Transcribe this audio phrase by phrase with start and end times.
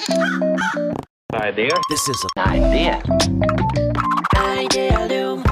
[0.00, 1.68] Idea.
[1.90, 3.02] This is an idea.
[4.34, 5.42] Idealum.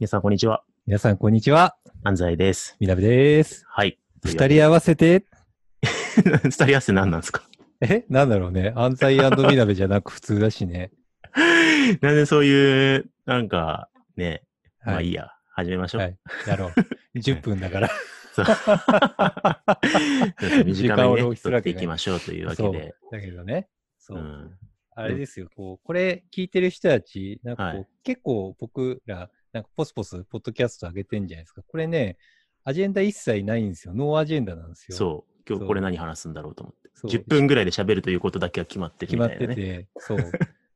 [0.00, 0.64] 皆さん、こんにちは。
[0.88, 1.76] 皆さん、こんにちは。
[2.02, 2.76] 安西です。
[2.80, 3.64] みなべです。
[3.68, 3.96] はい。
[4.24, 5.24] 二人合わせて、
[6.42, 7.44] 二人合わせ何なんですか？
[7.80, 8.04] え？
[8.08, 8.72] なんだろうね。
[8.74, 10.90] 安西みなべじゃなく普通だしね。
[12.02, 14.42] なんでそういう、なんか、ね、
[14.84, 15.28] まあはいいいや。
[15.52, 16.00] 始めましょう。
[16.02, 16.16] はい。
[16.48, 16.72] やろう。
[17.18, 17.88] 10分だから。
[20.64, 22.94] 短めにね、取っていきましょうというわけで。。
[23.10, 23.68] だけどね。
[23.98, 24.20] そうう。
[24.20, 24.58] ん。
[24.94, 25.48] あれですよ。
[25.56, 31.62] こう、これ聞いてる人たち、なんかこう、はい結構僕ら、なんかポスポス、ポッドキャスト上げてんじゃないですか。
[31.62, 32.16] これね、
[32.64, 33.94] アジェンダ一切ないんですよ。
[33.94, 34.96] ノーアジェンダなんですよ。
[34.96, 35.42] そう。
[35.48, 36.90] 今日これ何話すんだろうと思って。
[36.94, 39.46] そう10分ぐらいで喋るということだけは決まってる決まって。
[39.46, 40.18] て、そう。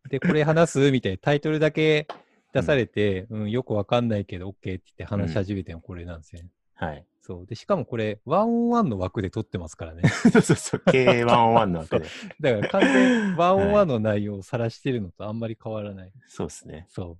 [0.08, 2.06] で、これ話すみたいなタイトルだけ
[2.52, 6.50] 出されて、うん、よくわかんないけど OK って言って話し始めてのこれなんですよね。
[6.86, 7.06] はい。
[7.20, 7.46] そう。
[7.46, 10.02] で、しかもこれ、ワンオンワンの枠で撮ってますからね。
[10.32, 10.82] そうそうそう。
[10.86, 12.06] K101 のわけで。
[12.40, 16.12] だから完全に ワンオンワンの内容を晒してるのとあんまり変わらない。
[16.26, 16.86] そうですね。
[16.88, 17.18] そう。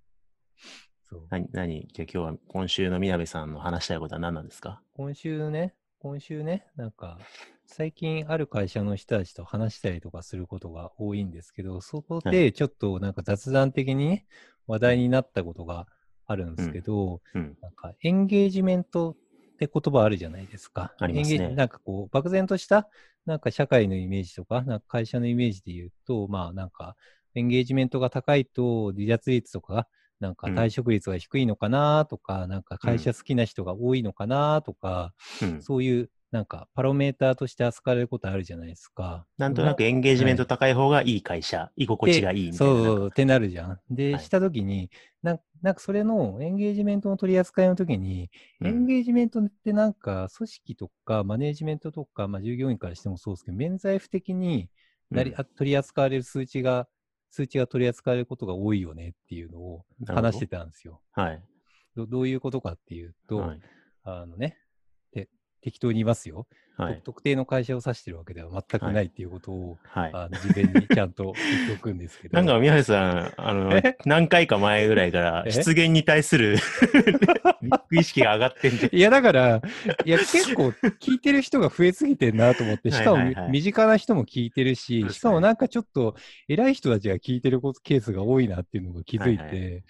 [1.05, 1.27] そう。
[1.30, 4.83] 何、何、じゃあ今日は今週のみなべさんの話したいことは何なんですか？
[4.94, 7.18] 今週ね、今週ね、なんか、
[7.66, 14.27] 最近ある会社の人たちと話したりとかすることが多いんですけど、そこはでちょっとなんか雑談的にね、
[14.66, 15.86] 話題になったことが
[16.27, 17.56] あるんですけど、うん。
[17.62, 19.16] なんかエンゲージメント
[19.64, 20.94] って言葉あるじゃないですか。
[20.98, 22.88] ありますねなんかこう、漠然とした、
[23.27, 26.96] なんか社会のイメージとか、なんか会社のイメージで言うと、まあなんか、
[27.34, 29.88] エンゲージメントが高いと離脱率とか、
[30.20, 35.66] なんかうん退職率が低いのかなとか、なんか会社好きな人が多いのかなとか、うん。
[35.66, 39.27] そういうなんかパロメーターとして扱われることあるじゃないですか。
[39.36, 42.74] なんとなくエンゲージメント高い方がいい会社、居心地がいいみたいな。
[42.74, 43.80] そうってなるじゃん。
[43.91, 44.91] で、はいしたときに
[45.22, 48.30] なん、なんかそれのエンゲージメントの取り扱いのときに、
[48.61, 54.70] うんエンゲージメントってなんか組織とかマネージメントとか、まあ、従業員からしてもそうですけど、免罪符的に
[55.11, 56.89] なり、うんあ取り扱われる数値が、
[57.30, 61.02] 数値が取り扱われることが多いよねっていうのを話してたんですよ。
[61.12, 61.42] はい。
[61.95, 63.61] どどういうことかっていうと、はい。
[64.05, 64.56] あのね、で
[65.62, 66.46] 適当に言いますよ、
[66.77, 67.00] はい。
[67.05, 70.11] 特定の会社を指してるわけでは全くはいないっていうことを、はい。
[70.12, 72.36] あの事前にちゃんと言っておくんですけど。
[72.36, 75.50] なんか、宮根さん、あの え、何回か前ぐらいから、え？
[75.52, 76.58] 失言に対する
[77.92, 78.96] 意識が上がってんじゃん。
[78.96, 79.62] いや、だから、
[80.05, 80.68] いや、結構
[81.00, 86.17] 聞いてる人が増えすぎてんなと思って、しかも身近な人も聞いてるししかもなんかちょっと
[86.48, 89.80] 偉い人たちが聞いてるケースが多いなっていうのが気づいて、はいは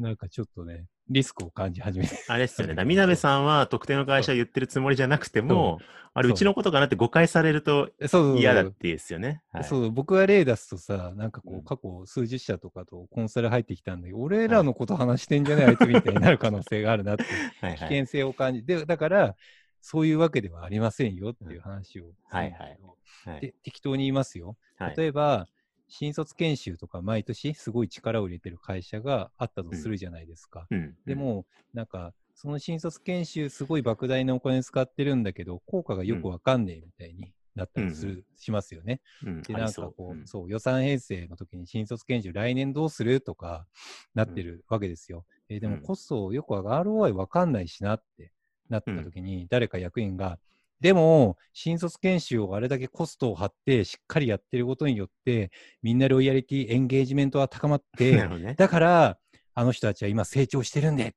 [0.00, 2.16] なんかちょっとね、リスクを感じ始めて。
[2.28, 2.74] あれっすよね。
[2.74, 5.80] だから宮部さんは特定の会社を言ってるつもりじゃなくても、
[6.14, 7.90] あれ、そううちのことかなって誤解されると
[8.36, 9.42] 嫌だってですよね。
[9.52, 17.24] はいそう、僕が例出すとさ、なんかこう過去数十社とかとコンサル入ってきたんで、俺らのこと話してんじゃないあいつみたいになる可能性があるなって、
[17.60, 17.74] はいはい。
[17.76, 19.36] 危険性を感じで、だから、
[19.82, 22.88] そういうわけではありませんよっていう話をするんだけど、
[23.24, 24.56] はいで適当に言いますよ。
[24.78, 25.46] はい例えば、
[25.90, 30.66] 新卒研修とか毎年すごい力を入れてる会社があったとするじゃないですか。
[30.70, 30.94] うん。
[31.04, 39.00] でも、なんか、その新卒研修すごい莫大なお金使ってるんだけど、効果がよくわかんねえみたいになったりする、しますよね。
[39.24, 43.66] うん、で、なんかこう、うんそう、予算編成の時に新卒研修来年どうするとか
[44.14, 45.26] なってるわけですよ。
[45.48, 48.32] えーでもうんコストよくわ ROI わかんないしなって
[48.68, 50.38] なった時に、誰か役員が、
[50.80, 55.50] でも、新卒研修をあれだけコストを張ってしっかりやってることによって、
[55.82, 58.54] みんなロイヤリティ、エンゲージメントは高まっ なてね。
[58.54, 59.18] だから、
[59.54, 61.12] あの人たちは今成長してるんでっ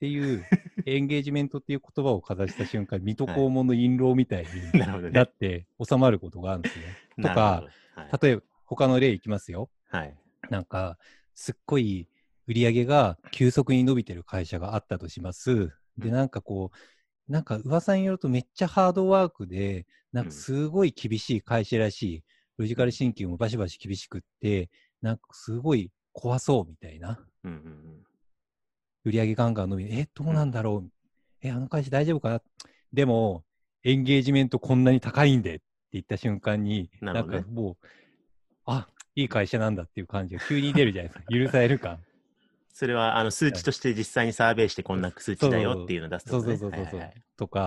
[0.00, 0.44] ていう、
[0.84, 4.50] エンゲージメントっていう言葉をかざした瞬間、水戸黄門の印籠みたいに
[5.12, 6.84] なって収まることがあるんですね。
[7.16, 9.70] となるか、はい例えば、他の例いきますよ。
[9.90, 10.16] はい。
[10.50, 10.98] なんか、
[11.34, 12.08] すっごい
[12.46, 15.72] 売り上げが急速に伸びてる会社があったとします。
[15.96, 16.76] で、うんなんかこう、
[17.28, 22.24] なんか噂によるとめっちゃハードワークで、なんかすごい厳しい会社らしい。
[22.56, 24.70] ロジカルシンキングもバシバシ厳しくって、
[25.02, 27.20] なんかすごい怖そうみたいな。
[27.44, 28.04] うんうんうん。
[29.04, 30.90] 売り上げガンガン伸びえ、どうなんだろう、
[31.40, 32.42] え、あの会社大丈夫かな
[32.92, 33.44] でも、
[33.84, 37.86] エンゲージメントこんなに高いんでって言った瞬間に、なねんかもう、
[38.66, 41.32] あ、いい会社なんだっていう感じが急に出るじゃないですか。
[41.32, 42.00] 許される感。
[42.78, 46.44] それは、あの、数値として実際にサーベイしてこんな数値だよっていうのを出すとね。
[46.44, 47.66] そうそうそうそう、はいはいとか、は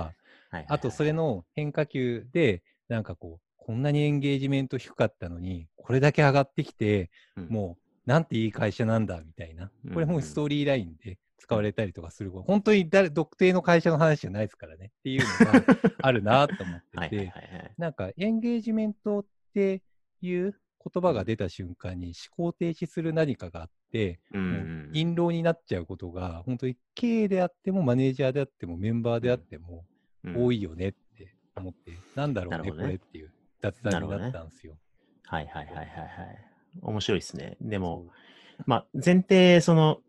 [0.52, 9.70] いはいあとそれの変化球で、なんかこう、こんなにエンゲージメント低かったのに、これだけ上がってきて、うんもう、なんていい会社なんだみたいな。
[9.94, 12.32] これもうんうんストーリーラインで使われたりとかする。
[12.32, 15.64] 本当に誰特定の会社の話じゃないですからねっていうのが
[16.04, 16.96] あるなと思ってて。
[16.98, 17.74] はいはい。
[17.78, 19.82] なんかエンゲージメントって
[20.22, 20.56] いう
[20.94, 29.86] 言葉が出た瞬間に思考停止する何かがあって、うんもううん陰謀になっちゃうことが、本当に経営であっても、マネージャーであっても、メンバーであっても、
[30.24, 33.32] うん多いよねって思って、なんだろうねこれっていう。
[33.62, 34.78] 雑談になったんですよ。
[35.26, 35.88] はいはいはいはいはい。
[36.82, 37.58] 面白いですね。
[37.62, 38.08] でも、
[38.66, 40.02] まあ、前提、その、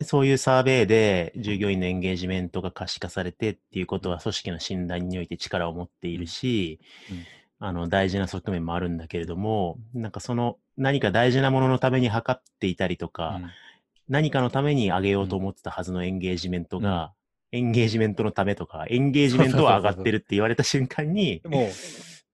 [0.00, 6.80] そういうサーベイで従業員のエンゲージメントが可視化されてっていうことは組織の診断において力を持っているし、
[7.10, 7.24] うんうん
[7.64, 13.50] あの大事な側面もあるんだけれども、なんかその何か大事なもののために測っていたりとか、うん
[14.08, 17.12] 何かのために上げようと思ってたはずのエンゲージメントが、
[17.50, 21.70] エンゲージメントのためとか、エンゲージメントは上がってるって言われた瞬間に、も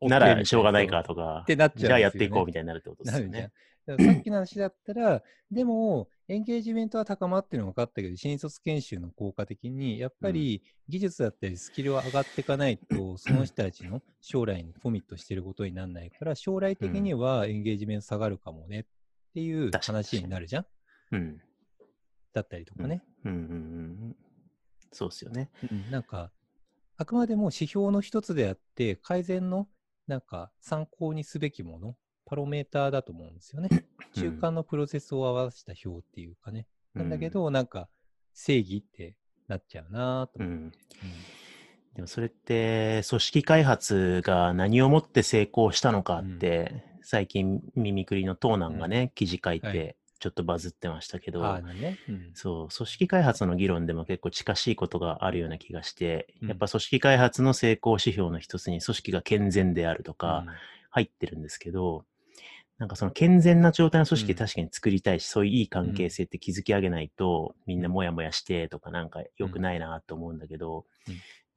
[0.00, 1.86] う、 ならしょうがないかとかっ、てなっちゃうね。
[1.88, 3.50] じゃあやっていこうみたいになるってことですよね。。
[3.96, 18.84] さっきの話だったら、でも、エンゲージメントは高まってるの分かったけど、新卒研修の効果的に、やっぱり技術だったりスキルは上がっていかないと、その人たちの将来にコミットしてることにならないから、将来的にはエンゲージメント下がるかもねっ
[19.32, 20.66] ていう話になるじゃん
[21.12, 21.38] うん。
[22.34, 23.02] だったりとかね。
[23.24, 23.54] うんうんうんう
[24.10, 24.16] ん。
[24.92, 25.50] そうですよね。
[25.70, 26.30] うんなんか、
[26.96, 29.68] あくまでも指標の一つであって、改善の
[30.06, 31.96] なんか参考にすべきもの、
[32.28, 33.70] パロメーターだと思うんですよね。
[34.14, 36.66] 中間のプロセスを合わせた表っていうかね。
[36.92, 37.88] なんだけど、なんか
[38.34, 39.16] 正義って
[39.48, 40.76] なっちゃうなとうん、う思って。
[40.76, 40.78] ん。
[41.94, 49.72] でもそれって、組織開発が何をもって成功したのかって、最近、ミミクリのトーナンがね、記事書いはい。
[49.72, 51.42] て、ちょっとバズってましたけど、
[52.34, 56.48] そう、組織開発の議論でも結構近しいことがあるような気がして、うん。
[56.48, 60.44] やっぱ組織開発の成功指標の一つに組織が健全であるとか
[60.90, 62.04] 入ってるんですけど、
[62.78, 64.38] なんかその健全な状態の組織うん。
[64.38, 70.84] 確かに作りたいし、そういういい関係性って築き上げないと、みんなモヤモヤしてとかなんか良くないなと思うんだけど、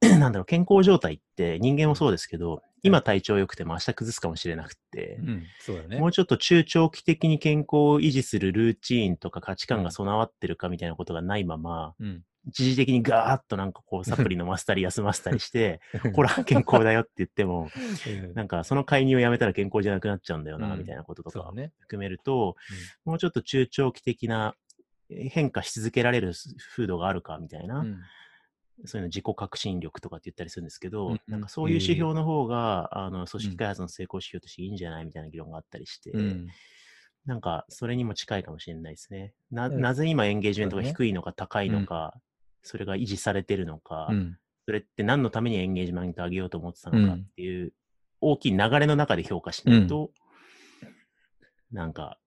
[0.02, 5.28] なんだろう、健康状態って人間もそうですけど、今体調良くても明日崩すかもしれなくって、うん。
[5.28, 6.00] うんそうだね。
[6.00, 15.80] もうちょっと中長期的に健康を維持するルーチンとか価値観が備わってるかみたいなことがないまま、うん一時的にガーッとなんかこうサプリ飲ませたり休ませたりして、
[16.14, 17.68] ほら健康だよって言っても、
[18.06, 20.78] う んなんかその介入をやめたら健康じゃなくなっちゃうんだよな、うん。
[20.80, 21.52] みたいなこととか。
[21.78, 22.56] 含めると、
[23.04, 24.56] もうちょっと中長期的な
[25.10, 26.32] え変化し続けられる
[26.74, 27.98] 風土があるかみたいな、うん。
[28.84, 36.48] そういうの自己革新力とかって言ったりするんですけど、なんかそういう指標の方が、あの組織開発の成功指標としていいんじゃないみたいな議論があったりして、うん。
[37.26, 39.34] なんかそれにも近いかもしれないですね。
[39.50, 39.80] なうん。
[39.80, 42.14] なぜ今エンゲージメントが低いのか高いのか、
[42.62, 47.72] それが維持されてるのか、うんそれって何のためにエンゲージメントを上げようと思ってたのかっていう、
[48.20, 50.12] 大きい流れの中で評価しないと、
[51.72, 52.18] なんか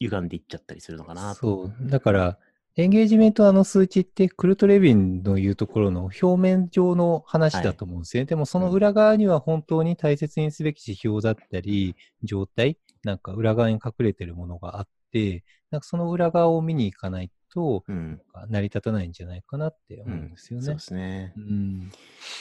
[0.00, 1.40] 歪んでいっちゃったりするのかなと。
[1.40, 1.88] そう。
[1.88, 2.38] だから、
[2.76, 8.26] エンゲージメントのあの数値って、クルト・レビンの言うところの表面上の話だと思うんですよね。
[8.26, 18.20] でも、その裏側には本当に大切にすべき指標だったり、状態、なんか裏側に隠れてるものがあって、なんかその裏側を見に行かないと、うん。
[18.48, 20.80] 成り立たないんじゃないかなって思うんうんですよねそうで。
[20.80, 21.32] すね。
[21.36, 21.90] うん。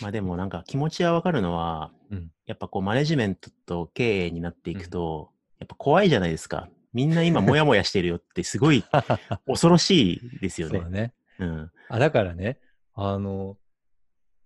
[0.02, 6.70] まあでもなんか気持ちはわかるのは、うんやっぱこうマネジメントと経営になっていくと、やっぱ怖いじゃないですか。
[6.94, 8.86] みんな今モヤモヤしてるよってすごい
[9.46, 10.90] 恐ろしいですよねそうだ。
[10.90, 11.14] ね。
[11.40, 11.72] うん。
[11.90, 12.60] あ、だからね、
[12.94, 13.58] あの、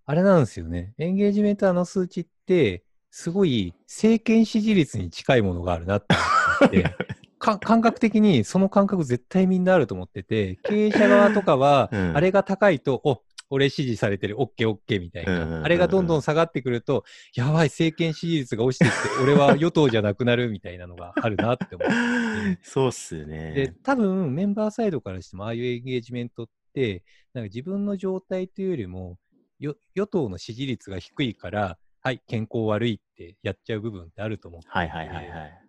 [0.06, 0.94] あれなんですよね。
[0.98, 6.16] エンゲージメントの数値って、すごい政権支持率に近いものがあるなって
[6.62, 6.96] 思って
[7.42, 13.22] 感覚的にその感覚絶対みんなあると思ってて、 経営者側とかは、うんあれが高いと、お
[13.54, 15.66] 俺支持されてる、オッケーオッケーみたいうんうんうんうんな。
[15.66, 17.04] あれがどんどん下がってくると、
[17.36, 22.60] やばい、政権支持率が落ちてきて、 俺は与党じゃなくなるみたいなのがあるなって思って。
[22.62, 29.18] そうっすでね。、多分メンバーサイドからしても、ああいうエンゲージメントって、なんか自分の状態というよりも、
[29.60, 35.62] よ与党の支持率が低いから、はい、健康悪いってやっちゃう部分ってあると思ってはいはいはいはい。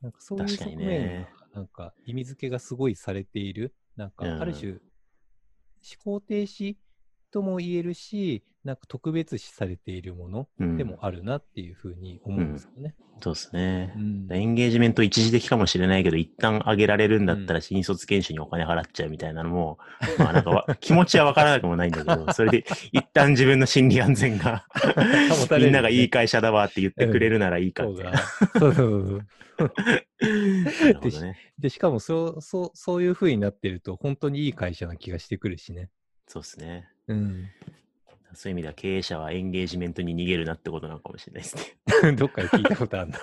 [0.00, 4.40] なんかそういう側面が、なんか意味付けがすごいされている、なんかうん。
[4.40, 4.80] ある種、思
[5.98, 6.76] 考停止
[7.30, 12.94] とも言えるし、なんか特別視されているものうんでもあるなっていうふうに思うんですよね。
[13.20, 13.98] そうですねう。
[14.00, 19.78] んエンゲージメント一時的かもしれないけど、一旦上げられるんだったら新卒研修にお金払っちゃうみたいなのも、
[20.18, 24.66] まあなんかわ気持ちはわからなくもないんだけど、それで一旦自分の心理安全が
[25.58, 28.18] みんながいい会社だわって言ってくれるならいいかそうだみたいな。。
[28.60, 29.26] そうそうそう。
[30.64, 31.36] なるほどね。
[31.58, 35.90] で、しかもそう、そう、そういう風になってると、本当にいい会社な気がしてくるしね。
[36.28, 36.88] そうですね。
[37.08, 37.48] うん。
[38.34, 42.12] そういう意味では経営者はエンゲージメントに逃げるなってことなのかもしれないですね。
[42.14, 43.18] どっかで聞いたことあるな。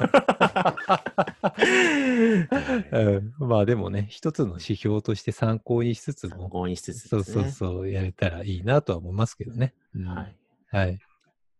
[2.99, 7.23] うん、まあでもね、一つの指標として参考にしつつ参も、考にしつつそう。
[7.23, 9.73] そうそう、やれたらいいなとは思いますけどね。
[9.95, 10.35] うんはい。
[10.69, 10.99] はい。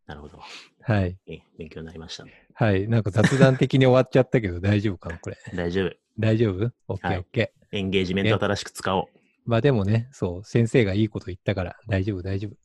[0.08, 0.40] なるほど。
[0.82, 1.18] はい。
[1.28, 2.26] え勉強になりました。
[2.54, 2.88] はい。
[2.88, 5.38] なんか雑談的に終わっちゃったけど、大丈夫かな、これ。
[5.56, 5.96] 大丈夫。
[6.20, 6.72] 大丈夫？
[6.88, 7.78] オッケはいーオッケー。
[7.78, 9.06] エンゲージメント新しく使おう。
[9.46, 12.56] まあでもね、そう、先生がいいこと言ったから、大丈夫、大丈夫。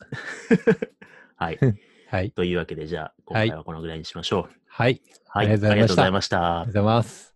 [1.36, 1.58] はい。
[2.10, 2.32] はい。
[2.32, 4.54] というわけで、じゃあ、今回はこのぐらいにしましょう。
[4.66, 5.00] はい。
[5.28, 5.46] はい。
[5.46, 7.30] ありがとうございましたありがとうございます。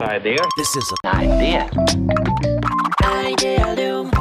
[0.00, 0.38] idea.
[0.56, 1.70] This is an idea.
[3.04, 4.17] Idea.